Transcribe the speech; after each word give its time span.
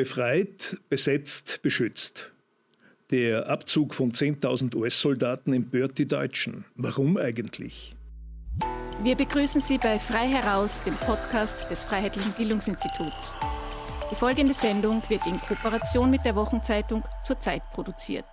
Befreit, 0.00 0.78
besetzt, 0.88 1.60
beschützt. 1.60 2.32
Der 3.10 3.50
Abzug 3.50 3.92
von 3.92 4.12
10.000 4.12 4.74
US-Soldaten 4.74 5.52
empört 5.52 5.98
die 5.98 6.06
Deutschen. 6.06 6.64
Warum 6.74 7.18
eigentlich? 7.18 7.94
Wir 9.02 9.14
begrüßen 9.14 9.60
Sie 9.60 9.76
bei 9.76 9.98
Frei 9.98 10.26
heraus, 10.26 10.82
dem 10.84 10.94
Podcast 10.94 11.70
des 11.70 11.84
Freiheitlichen 11.84 12.32
Bildungsinstituts. 12.32 13.36
Die 14.10 14.14
folgende 14.14 14.54
Sendung 14.54 15.02
wird 15.10 15.26
in 15.26 15.36
Kooperation 15.36 16.10
mit 16.10 16.24
der 16.24 16.34
Wochenzeitung 16.34 17.04
zur 17.22 17.38
Zeit 17.38 17.60
produziert. 17.74 18.24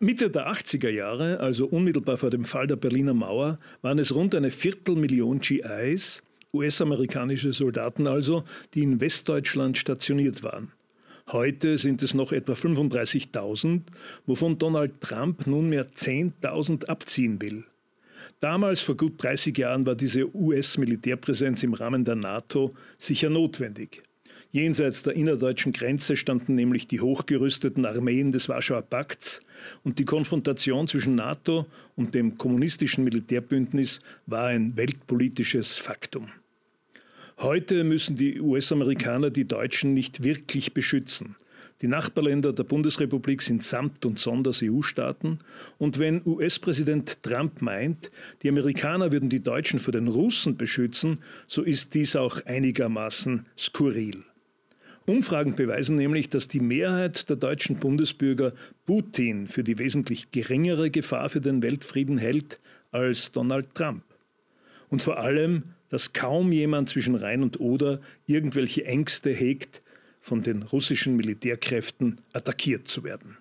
Mitte 0.00 0.30
der 0.30 0.48
80er 0.48 0.90
Jahre, 0.90 1.38
also 1.38 1.66
unmittelbar 1.66 2.16
vor 2.16 2.30
dem 2.30 2.44
Fall 2.44 2.66
der 2.66 2.74
Berliner 2.74 3.14
Mauer, 3.14 3.60
waren 3.82 4.00
es 4.00 4.12
rund 4.16 4.34
eine 4.34 4.50
Viertelmillion 4.50 5.38
GIs, 5.38 6.24
US-amerikanische 6.52 7.52
Soldaten 7.52 8.06
also, 8.06 8.44
die 8.74 8.82
in 8.82 9.00
Westdeutschland 9.00 9.78
stationiert 9.78 10.42
waren. 10.42 10.72
Heute 11.32 11.78
sind 11.78 12.02
es 12.02 12.12
noch 12.12 12.32
etwa 12.32 12.54
35.000, 12.54 13.82
wovon 14.26 14.58
Donald 14.58 15.00
Trump 15.00 15.46
nunmehr 15.46 15.86
10.000 15.88 16.86
abziehen 16.86 17.40
will. 17.40 17.64
Damals, 18.40 18.80
vor 18.80 18.96
gut 18.96 19.22
30 19.22 19.56
Jahren, 19.56 19.86
war 19.86 19.94
diese 19.94 20.34
US-Militärpräsenz 20.34 21.62
im 21.62 21.74
Rahmen 21.74 22.04
der 22.04 22.16
NATO 22.16 22.74
sicher 22.98 23.30
notwendig. 23.30 24.02
Jenseits 24.52 25.04
der 25.04 25.14
innerdeutschen 25.14 25.72
Grenze 25.72 26.16
standen 26.16 26.56
nämlich 26.56 26.88
die 26.88 27.00
hochgerüsteten 27.00 27.86
Armeen 27.86 28.32
des 28.32 28.48
Warschauer 28.48 28.82
Pakts 28.82 29.42
und 29.84 30.00
die 30.00 30.04
Konfrontation 30.04 30.88
zwischen 30.88 31.14
NATO 31.14 31.66
und 31.94 32.14
dem 32.14 32.36
kommunistischen 32.36 33.04
Militärbündnis 33.04 34.00
war 34.26 34.46
ein 34.46 34.76
weltpolitisches 34.76 35.76
Faktum. 35.76 36.30
Heute 37.42 37.84
müssen 37.84 38.16
die 38.16 38.38
US-Amerikaner 38.38 39.30
die 39.30 39.48
Deutschen 39.48 39.94
nicht 39.94 40.22
wirklich 40.22 40.74
beschützen. 40.74 41.36
Die 41.80 41.86
Nachbarländer 41.86 42.52
der 42.52 42.64
Bundesrepublik 42.64 43.40
sind 43.40 43.64
samt 43.64 44.04
und 44.04 44.18
sonders 44.18 44.62
EU-Staaten. 44.62 45.38
Und 45.78 45.98
wenn 45.98 46.20
US-Präsident 46.26 47.22
Trump 47.22 47.62
meint, 47.62 48.10
die 48.42 48.50
Amerikaner 48.50 49.10
würden 49.10 49.30
die 49.30 49.42
Deutschen 49.42 49.78
vor 49.78 49.92
den 49.92 50.06
Russen 50.06 50.58
beschützen, 50.58 51.20
so 51.46 51.62
ist 51.62 51.94
dies 51.94 52.14
auch 52.14 52.44
einigermaßen 52.44 53.46
skurril. 53.56 54.22
Umfragen 55.06 55.54
beweisen 55.54 55.96
nämlich, 55.96 56.28
dass 56.28 56.46
die 56.46 56.60
Mehrheit 56.60 57.30
der 57.30 57.36
deutschen 57.36 57.76
Bundesbürger 57.76 58.52
Putin 58.84 59.48
für 59.48 59.64
die 59.64 59.78
wesentlich 59.78 60.30
geringere 60.30 60.90
Gefahr 60.90 61.30
für 61.30 61.40
den 61.40 61.62
Weltfrieden 61.62 62.18
hält 62.18 62.60
als 62.90 63.32
Donald 63.32 63.74
Trump. 63.74 64.02
Und 64.90 65.00
vor 65.00 65.18
allem, 65.18 65.62
dass 65.90 66.12
kaum 66.12 66.52
jemand 66.52 66.88
zwischen 66.88 67.14
Rhein 67.14 67.42
und 67.42 67.60
Oder 67.60 68.00
irgendwelche 68.26 68.84
Ängste 68.84 69.30
hegt, 69.30 69.82
von 70.20 70.42
den 70.42 70.62
russischen 70.62 71.16
Militärkräften 71.16 72.20
attackiert 72.32 72.88
zu 72.88 73.04
werden. 73.04 73.38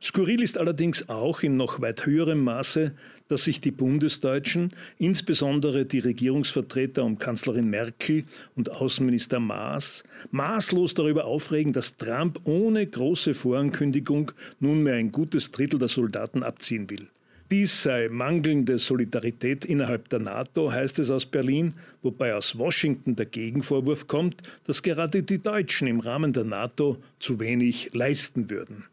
Skurril 0.00 0.42
ist 0.42 0.58
allerdings 0.58 1.08
auch 1.08 1.42
in 1.42 1.56
noch 1.56 1.80
weit 1.80 2.04
höherem 2.04 2.42
Maße, 2.42 2.92
dass 3.28 3.44
sich 3.44 3.60
die 3.60 3.70
Bundesdeutschen, 3.70 4.74
insbesondere 4.98 5.86
die 5.86 6.00
Regierungsvertreter 6.00 7.04
um 7.04 7.18
Kanzlerin 7.18 7.70
Merkel 7.70 8.24
und 8.54 8.70
Außenminister 8.70 9.40
Maas, 9.40 10.02
maßlos 10.30 10.94
darüber 10.94 11.24
aufregen, 11.24 11.72
dass 11.72 11.96
Trump 11.96 12.40
ohne 12.44 12.86
große 12.86 13.34
Vorankündigung 13.34 14.32
nunmehr 14.60 14.94
ein 14.94 15.12
gutes 15.12 15.50
Drittel 15.50 15.78
der 15.78 15.88
Soldaten 15.88 16.42
abziehen 16.42 16.90
will. 16.90 17.08
Dies 17.52 17.82
sei 17.82 18.08
mangelnde 18.08 18.78
Solidarität 18.78 19.66
innerhalb 19.66 20.08
der 20.08 20.20
NATO, 20.20 20.72
heißt 20.72 20.98
es 21.00 21.10
aus 21.10 21.26
Berlin, 21.26 21.72
wobei 22.00 22.34
aus 22.34 22.56
Washington 22.56 23.14
der 23.14 23.26
Gegenvorwurf 23.26 24.06
kommt, 24.06 24.40
dass 24.64 24.82
gerade 24.82 25.22
die 25.22 25.36
Deutschen 25.36 25.86
im 25.86 26.00
Rahmen 26.00 26.32
der 26.32 26.44
NATO 26.44 26.96
zu 27.20 27.40
wenig 27.40 27.90
leisten 27.92 28.48
würden. 28.48 28.86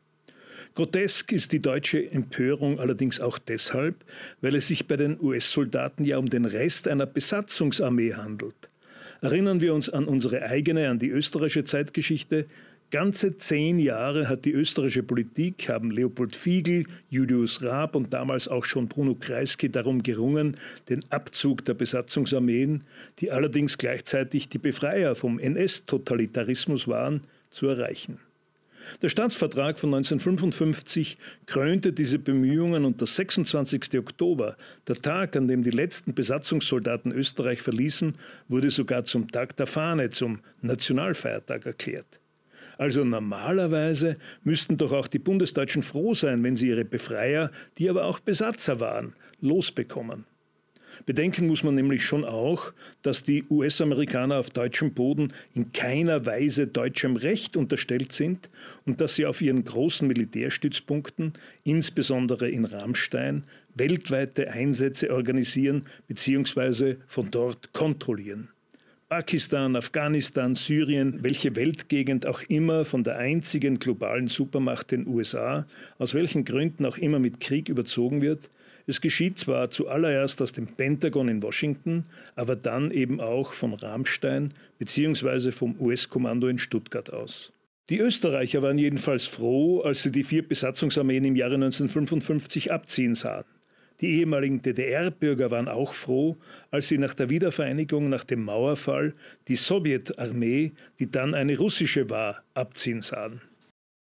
Grotesk 0.76 1.32
ist 1.32 1.54
die 1.54 1.62
deutsche 1.62 2.12
Empörung 2.12 2.82
allerdings 2.82 3.22
auch 3.22 3.40
deshalb, 3.40 3.96
weil 4.42 4.56
es 4.56 4.68
sich 4.68 4.88
bei 4.88 4.98
den 4.98 5.18
US-Soldaten 5.22 6.04
ja 6.04 6.18
um 6.18 6.30
den 6.30 6.44
Rest 6.44 6.90
einer 6.90 7.06
Besatzungsarmee 7.06 8.16
handelt. 8.16 8.70
Erinnern 9.22 9.62
wir 9.62 9.74
uns 9.74 9.88
an 9.88 10.04
unsere 10.04 10.44
eigene, 10.44 10.90
an 10.90 11.00
die 11.00 11.10
österreichische 11.10 11.64
Zeitgeschichte, 11.64 12.46
Ganze 12.92 13.38
zehn 13.38 13.78
Jahre 13.78 14.28
hat 14.28 14.46
die 14.46 14.52
österreichische 14.52 15.04
Politik, 15.04 15.70
haben 15.70 15.92
Leopold 15.92 16.36
Fiegel, 16.36 16.86
Julius 17.12 17.64
Raab 17.64 17.96
und 17.96 18.12
damals 18.14 18.48
auch 18.48 18.66
schon 18.66 18.88
Bruno 18.88 19.14
Kreisky 19.14 19.70
darum 19.70 20.02
gerungen, 20.02 20.58
den 20.90 21.06
Abzug 21.12 21.64
der 21.66 21.76
Besatzungsarmeen, 21.76 22.84
die 23.20 23.32
allerdings 23.32 23.78
gleichzeitig 23.78 24.50
die 24.50 24.58
Befreier 24.58 25.14
vom 25.14 25.38
NS-Totalitarismus 25.38 26.88
waren, 26.88 27.22
zu 27.52 27.68
erreichen. 27.68 28.18
Der 29.04 29.10
Staatsvertrag 29.10 29.78
von 29.78 29.94
1955 29.94 31.20
krönte 31.46 31.94
diese 31.94 32.18
Bemühungen 32.18 32.86
und 32.86 33.02
der 33.02 33.08
26. 33.08 34.00
Oktober, 34.00 34.58
der 34.88 35.00
Tag, 35.00 35.36
an 35.36 35.48
dem 35.48 35.62
die 35.62 35.70
letzten 35.70 36.16
Besatzungssoldaten 36.16 37.12
Österreich 37.12 37.62
verließen, 37.62 38.16
wurde 38.48 38.72
sogar 38.72 39.04
zum 39.04 39.30
Tag 39.30 39.56
der 39.58 39.68
Fahne, 39.68 40.10
zum 40.10 40.40
Nationalfeiertag 40.64 41.68
erklärt. 41.68 42.19
Also 42.80 43.04
normalerweise 43.04 44.16
müssten 44.46 44.78
doch 44.78 44.94
auch 44.94 45.08
die 45.08 45.20
Bundesdeutschen 45.20 45.84
froh 45.84 46.14
sein, 46.14 46.42
wenn 46.46 46.56
sie 46.56 46.70
ihre 46.70 46.86
Befreier, 46.86 47.52
die 47.78 47.90
aber 47.90 48.06
auch 48.06 48.22
Besatzer 48.22 48.80
waren, 48.80 49.18
losbekommen. 49.42 50.24
Bedenken 51.06 51.48
muss 51.48 51.62
man 51.62 51.76
nämlich 51.76 52.06
schon 52.06 52.24
auch, 52.24 52.72
dass 53.02 53.24
die 53.24 53.44
US-Amerikaner 53.50 54.38
auf 54.38 54.52
deutschem 54.52 54.94
Boden 54.94 55.34
in 55.54 55.74
keiner 55.74 56.26
Weise 56.26 56.68
deutschem 56.68 57.18
Recht 57.18 57.58
unterstellt 57.58 58.14
sind 58.14 58.50
und 58.86 59.02
dass 59.02 59.16
sie 59.16 59.26
auf 59.26 59.42
ihren 59.42 59.66
großen 59.66 60.08
Militärstützpunkten, 60.08 61.34
insbesondere 61.66 62.50
in 62.50 62.64
Rammstein, 62.64 63.44
weltweite 63.76 64.52
Einsätze 64.52 65.14
organisieren 65.14 65.84
bzw. 66.08 66.96
von 67.08 67.30
dort 67.30 67.74
kontrollieren. 67.74 68.48
Pakistan, 69.10 69.76
Afghanistan, 69.76 70.54
Syrien, 70.54 71.24
welche 71.24 71.56
Weltgegend 71.56 72.28
auch 72.28 72.44
immer 72.48 72.86
von 72.86 73.02
der 73.02 73.18
einzigen 73.18 73.80
globalen 73.80 74.28
Supermacht 74.28 74.92
den 74.92 75.08
USA, 75.08 75.66
aus 75.98 76.14
welchen 76.14 76.46
Gründen 76.46 76.86
auch 76.86 77.00
immer 77.00 77.18
mit 77.18 77.40
Krieg 77.40 77.70
überzogen 77.70 78.22
wird, 78.22 78.52
es 78.86 79.02
geschieht 79.02 79.40
zwar 79.40 79.72
zuallererst 79.72 80.44
aus 80.44 80.52
dem 80.52 80.68
Pentagon 80.68 81.28
in 81.28 81.42
Washington, 81.42 82.06
aber 82.36 82.56
dann 82.56 82.92
eben 82.92 83.20
auch 83.20 83.54
von 83.54 83.74
Ramstein 83.74 84.54
bzw. 84.78 85.54
vom 85.54 85.76
US-Kommando 85.80 86.48
in 86.48 86.60
Stuttgart 86.60 87.12
aus. 87.12 87.52
Die 87.90 87.98
Österreicher 87.98 88.62
waren 88.62 88.78
jedenfalls 88.78 89.26
froh, 89.26 89.82
als 89.82 90.04
sie 90.04 90.12
die 90.12 90.24
vier 90.24 90.48
Besatzungsarmeen 90.48 91.26
im 91.26 91.36
Jahre 91.36 91.56
1955 91.56 92.72
abziehen 92.72 93.16
sahen. 93.16 93.46
Die 94.02 94.20
ehemaligen 94.20 94.62
DDR-Bürger 94.62 95.52
waren 95.52 95.68
auch 95.68 95.94
froh, 95.94 96.38
als 96.72 96.88
sie 96.88 96.98
nach 96.98 97.14
der 97.14 97.30
Wiedervereinigung 97.30 98.08
nach 98.08 98.24
dem 98.24 98.44
Mauerfall 98.44 99.14
die 99.48 99.58
Sowjetarmee, 99.58 100.72
die 101.00 101.12
dann 101.12 101.34
eine 101.34 101.58
russische 101.58 102.10
war, 102.10 102.44
abziehen 102.54 103.02
sahen. 103.02 103.42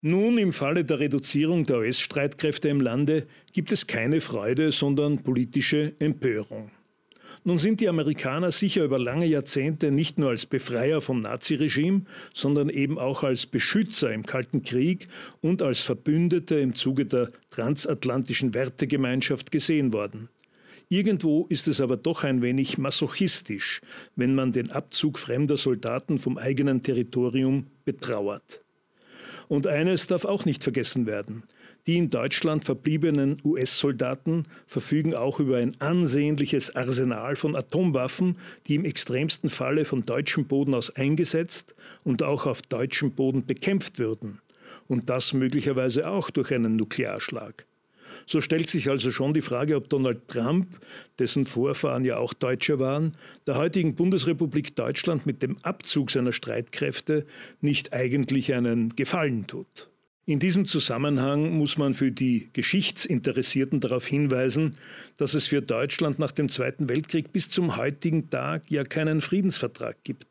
Nun, 0.01 0.39
im 0.39 0.53
Falle 0.53 0.85
der 0.85 1.01
Reduzierung 1.01 1.65
der 1.67 1.79
US-Streitkräfte 1.79 2.69
im 2.69 2.81
Lande 2.81 3.27
gibt 3.53 3.73
es 3.73 3.87
keine 3.87 4.21
Freude, 4.21 4.71
sondern 4.71 5.25
politische 5.25 5.95
Empörung. 5.99 6.71
Nun 7.49 7.57
sind 7.57 7.81
die 7.81 7.89
Amerikaner 7.89 8.51
sicher 8.51 8.85
über 8.85 8.99
lange 8.99 9.25
Jahrzehnte 9.25 9.91
nicht 9.91 10.19
nur 10.19 10.29
als 10.29 10.45
Befreier 10.45 11.01
vom 11.01 11.23
Naziregime, 11.23 12.03
sondern 12.35 12.69
eben 12.69 12.99
auch 12.99 13.23
als 13.23 13.47
Beschützer 13.47 14.13
im 14.13 14.27
Kalten 14.27 14.65
Krieg 14.65 15.09
und 15.41 15.63
als 15.63 15.81
Verbündete 15.81 16.61
im 16.61 16.75
Zuge 16.75 17.07
der 17.07 17.31
transatlantischen 17.49 18.53
Wertegemeinschaft 18.53 19.51
gesehen 19.51 19.95
worden. 19.95 20.29
Irgendwo 20.91 21.47
ist 21.49 21.69
es 21.69 21.81
aber 21.81 21.97
doch 21.97 22.23
ein 22.23 22.43
wenig 22.43 22.77
masochistisch, 22.77 23.81
wenn 24.15 24.35
man 24.35 24.53
den 24.53 24.71
Abzug 24.71 25.19
fremder 25.19 25.57
Soldaten 25.57 26.19
vom 26.19 26.37
eigenen 26.37 26.83
Territorium 26.83 27.69
betrauert. 27.87 28.63
Und 29.49 29.67
eines 29.67 30.07
darf 30.07 30.25
auch 30.25 30.45
nicht 30.45 30.63
vergessen 30.63 31.07
werden. 31.07 31.43
Die 31.87 31.97
in 31.97 32.11
Deutschland 32.11 32.67
verbliebenen 32.67 33.41
US-Soldaten 33.45 34.45
verfügen 34.67 35.15
auch 35.15 35.41
über 35.41 35.57
ein 35.57 35.81
ansehnliches 35.81 36.77
Arsenal 36.77 37.35
von 37.35 37.57
Atomwaffen, 37.57 38.37
die 38.67 38.75
im 38.75 38.85
extremsten 38.85 39.49
Falle 39.49 39.87
von 39.87 40.05
deutschem 40.05 40.47
Boden 40.47 40.75
aus 40.75 40.91
eingesetzt 40.95 41.75
und 42.05 42.23
auch 42.23 42.47
auf 42.47 42.61
deutschem 42.61 43.13
Boden 43.13 43.47
bekämpft 43.47 43.99
würden. 43.99 44.41
Und 44.87 45.09
das 45.09 45.33
möglicherweise 45.33 46.09
auch 46.11 46.29
durch 46.29 46.53
einen 46.53 46.77
Nuklearschlag. 46.77 47.68
So 48.27 48.41
stellt 48.41 48.69
sich 48.69 48.89
also 48.89 49.11
schon 49.11 49.35
die 49.35 49.43
Frage, 49.43 49.77
ob 49.77 49.89
Donald 49.89 50.29
Trump, 50.29 50.79
dessen 51.19 51.47
Vorfahren 51.47 52.05
ja 52.05 52.19
auch 52.19 52.35
Deutsche 52.35 52.79
waren, 52.79 53.13
der 53.47 53.57
heutigen 53.57 53.95
Bundesrepublik 53.95 54.77
Deutschland 54.77 55.27
mit 55.27 55.43
dem 55.43 55.57
Abzug 55.63 56.11
seiner 56.11 56.33
Streitkräfte 56.33 57.27
nicht 57.61 57.93
eigentlich 57.93 58.55
einen 58.55 58.95
Gefallen 58.97 59.47
tut. 59.47 59.91
In 60.29 60.41
diesem 60.41 60.67
Zusammenhang 60.67 61.53
muss 61.57 61.79
man 61.79 61.95
für 61.95 62.13
die 62.13 62.51
Geschichtsinteressierten 62.53 63.81
darauf 63.81 64.07
hinweisen, 64.07 64.77
dass 65.17 65.33
es 65.33 65.47
für 65.47 65.63
Deutschland 65.63 66.19
nach 66.19 66.33
dem 66.33 66.51
Zweiten 66.51 66.91
Weltkrieg 66.91 67.33
bis 67.33 67.49
zum 67.49 67.79
heutigen 67.79 68.29
Tag 68.29 68.71
ja 68.71 68.85
keinen 68.85 69.23
Friedensvertrag 69.23 69.97
gibt. 70.05 70.27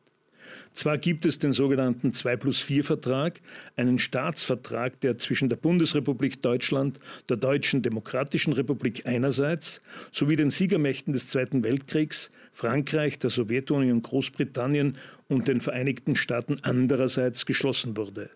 Zwar 0.72 0.98
gibt 0.98 1.26
es 1.26 1.38
den 1.38 1.52
sogenannten 1.52 2.12
2 2.12 2.36
plus 2.36 2.60
4 2.60 2.84
Vertrag, 2.84 3.40
einen 3.76 3.98
Staatsvertrag, 3.98 5.00
der 5.00 5.18
zwischen 5.18 5.48
der 5.48 5.56
Bundesrepublik 5.56 6.42
Deutschland, 6.42 7.00
der 7.28 7.36
Deutschen 7.36 7.82
Demokratischen 7.82 8.52
Republik 8.52 9.06
einerseits 9.06 9.80
sowie 10.12 10.36
den 10.36 10.50
Siegermächten 10.50 11.12
des 11.12 11.28
Zweiten 11.28 11.64
Weltkriegs, 11.64 12.30
Frankreich, 12.52 13.18
der 13.18 13.30
Sowjetunion, 13.30 14.02
Großbritannien 14.02 14.96
und 15.28 15.48
den 15.48 15.60
Vereinigten 15.60 16.16
Staaten 16.16 16.58
andererseits 16.62 17.46
geschlossen 17.46 17.96
wurde. 17.96 18.30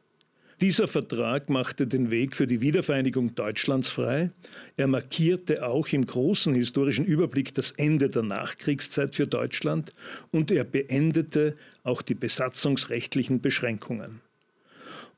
Dieser 0.63 0.87
Vertrag 0.87 1.51
machte 1.51 1.89
den 1.89 2.13
Weg 2.13 2.37
für 2.37 2.47
die 2.47 2.61
Wiedervereinigung 2.61 3.35
Deutschlands 3.35 3.89
frei. 3.89 4.31
Er 4.77 4.87
markierte 4.87 5.67
auch 5.67 5.89
im 5.89 6.07
großen 6.07 6.55
historischen 6.55 7.05
Überblick 7.05 7.53
das 7.53 7.73
Ende 7.73 8.09
der 8.09 8.23
Nachkriegszeit 8.23 9.17
für 9.17 9.27
Deutschland 9.27 9.93
und 10.31 10.53
er 10.53 10.63
beendete 10.63 11.57
auch 11.83 12.01
die 12.01 12.15
besatzungsrechtlichen 12.15 13.41
Beschränkungen. 13.41 14.21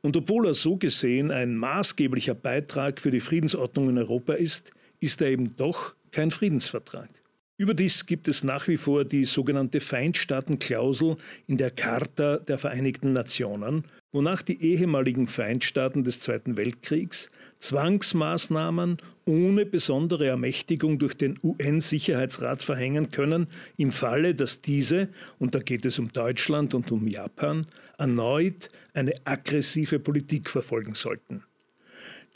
Und 0.00 0.16
obwohl 0.16 0.46
er 0.46 0.54
so 0.54 0.78
gesehen 0.78 1.30
ein 1.30 1.56
maßgeblicher 1.56 2.34
Beitrag 2.34 2.98
für 2.98 3.10
die 3.10 3.20
Friedensordnung 3.20 3.90
in 3.90 3.98
Europa 3.98 4.32
ist, 4.32 4.70
ist 5.00 5.20
er 5.20 5.28
eben 5.28 5.56
doch 5.56 5.94
kein 6.10 6.30
Friedensvertrag. 6.30 7.10
Überdies 7.58 8.06
gibt 8.06 8.28
es 8.28 8.44
nach 8.44 8.66
wie 8.66 8.78
vor 8.78 9.04
die 9.04 9.24
sogenannte 9.24 9.80
Feindstaatenklausel 9.80 11.18
in 11.46 11.58
der 11.58 11.70
Charta 11.70 12.38
der 12.38 12.56
Vereinigten 12.56 13.12
Nationen, 13.12 13.84
wonach 14.14 14.42
die 14.42 14.62
ehemaligen 14.62 15.26
Feindstaaten 15.26 16.04
des 16.04 16.20
Zweiten 16.20 16.56
Weltkriegs 16.56 17.30
Zwangsmaßnahmen 17.58 18.98
ohne 19.24 19.66
besondere 19.66 20.28
Ermächtigung 20.28 21.00
durch 21.00 21.14
den 21.14 21.38
UN-Sicherheitsrat 21.42 22.62
verhängen 22.62 23.10
können, 23.10 23.48
im 23.76 23.90
Falle, 23.90 24.34
dass 24.34 24.60
diese, 24.60 25.08
und 25.38 25.54
da 25.54 25.58
geht 25.58 25.84
es 25.84 25.98
um 25.98 26.12
Deutschland 26.12 26.74
und 26.74 26.92
um 26.92 27.08
Japan, 27.08 27.66
erneut 27.98 28.70
eine 28.92 29.14
aggressive 29.24 29.98
Politik 29.98 30.48
verfolgen 30.48 30.94
sollten. 30.94 31.42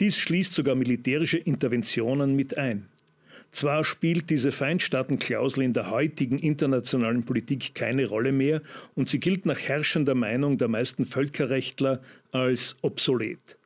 Dies 0.01 0.17
schließt 0.19 0.55
sogar 0.55 0.75
militärische 0.75 1.39
Interventionen 1.39 2.35
mit 2.35 2.59
ein. 2.59 2.89
Zwar 3.51 3.83
spielt 3.83 4.31
diese 4.31 4.53
Feindstaatenklausel 4.53 5.65
in 5.65 5.73
der 5.73 5.91
heutigen 5.91 6.39
internationalen 6.39 7.25
Politik 7.25 7.75
keine 7.75 8.07
Rolle 8.07 8.33
mehr 8.33 8.63
und 8.95 9.09
sie 9.09 9.21
gilt 9.21 9.47
nach 9.47 9.59
herrschender 9.59 10.15
Meinung 10.15 10.59
der 10.59 10.69
meisten 10.69 11.07
Völkerrechtler 11.07 12.01
als 12.31 12.77
obsolet. 12.83 13.57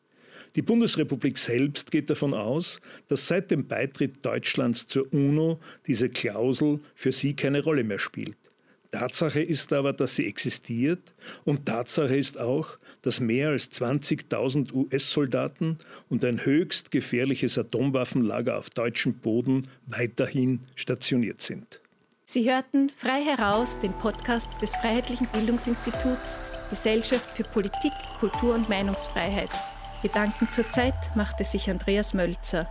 Die 0.55 0.63
Bundesrepublik 0.63 1.39
selbst 1.39 1.91
geht 1.91 2.11
davon 2.11 2.35
aus, 2.35 2.81
dass 3.09 3.27
seit 3.27 3.51
dem 3.51 3.67
Beitritt 3.67 4.25
Deutschlands 4.25 4.87
zur 4.87 5.13
UNO 5.13 5.59
diese 5.87 6.11
Klausel 6.11 6.81
für 6.95 7.11
sie 7.11 7.35
keine 7.35 7.63
Rolle 7.63 7.85
mehr 7.85 7.99
spielt. 7.99 8.37
Tatsache 8.93 9.43
ist 9.43 9.73
aber, 9.73 9.93
dass 9.93 10.15
sie 10.15 10.27
existiert 10.27 11.13
und 11.45 11.67
Tatsache 11.67 12.15
ist 12.15 12.39
auch, 12.39 12.79
dass 13.01 13.21
mehr 13.21 13.49
als 13.49 13.73
20.000 13.73 14.73
US-Soldaten 14.73 15.79
und 16.09 16.25
ein 16.25 16.45
höchst 16.45 16.91
gefährliches 16.91 17.59
Atomwaffenlager 17.59 18.57
auf 18.57 18.71
deutschem 18.71 19.15
Boden 19.15 19.69
weiterhin 19.87 20.61
stationiert 20.77 21.41
sind. 21.41 21.81
Sie 22.27 22.51
hörten 22.51 22.91
frei 22.91 23.23
heraus 23.23 23.79
den 23.81 23.93
Podcast 23.95 24.49
des 24.63 24.77
Freiheitlichen 24.77 25.27
Bildungsinstituts 25.33 26.39
Gesellschaft 26.71 27.35
für 27.35 27.45
Politik, 27.45 27.93
Kultur 28.21 28.55
und 28.55 28.69
Meinungsfreiheit. 28.69 29.51
Gedanken 30.03 30.51
zur 30.51 30.71
Zeit 30.71 30.95
machte 31.15 31.45
sich 31.45 31.69
Andreas 31.69 32.15
Mölzer. 32.15 32.69